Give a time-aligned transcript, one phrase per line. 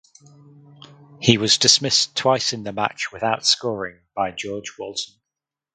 [1.19, 5.13] He was dismissed twice in the match without scoring by George Walton.